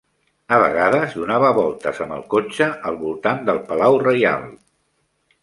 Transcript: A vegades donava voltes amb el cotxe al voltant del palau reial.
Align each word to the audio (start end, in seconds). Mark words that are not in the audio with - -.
A 0.55 0.57
vegades 0.61 1.11
donava 1.17 1.51
voltes 1.57 1.99
amb 2.07 2.15
el 2.15 2.23
cotxe 2.35 2.71
al 2.93 2.99
voltant 3.03 3.45
del 3.51 3.61
palau 3.69 4.01
reial. 4.09 4.51